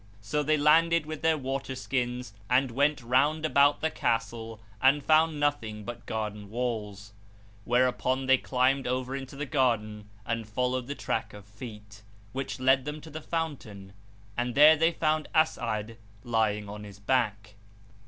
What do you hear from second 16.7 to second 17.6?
his back.